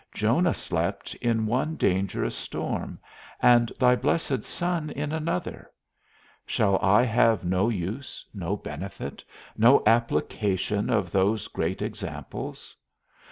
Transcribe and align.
Jonah 0.13 0.55
slept 0.55 1.13
in 1.21 1.45
one 1.45 1.75
dangerous 1.75 2.35
storm, 2.35 2.97
and 3.39 3.71
thy 3.79 3.95
blessed 3.95 4.43
Son 4.43 4.89
in 4.89 5.11
another; 5.11 5.69
shall 6.43 6.79
I 6.81 7.03
have 7.03 7.45
no 7.45 7.69
use, 7.69 8.25
no 8.33 8.57
benefit, 8.57 9.23
no 9.55 9.83
application 9.85 10.89
of 10.89 11.11
those 11.11 11.47
great 11.47 11.83
examples? 11.83 12.75